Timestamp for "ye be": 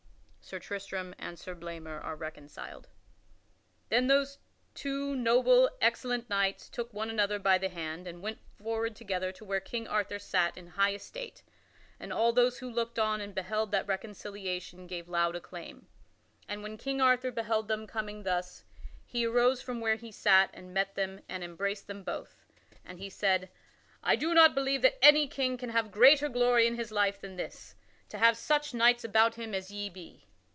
29.71-30.27